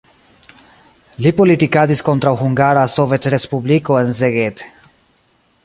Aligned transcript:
Li 1.25 1.31
politikadis 1.41 2.01
kontraŭ 2.07 2.33
Hungara 2.39 2.85
Sovetrespubliko 2.95 3.99
en 4.01 4.13
Szeged. 4.21 4.65